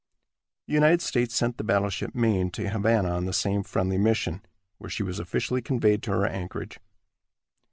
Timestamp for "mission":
3.99-4.41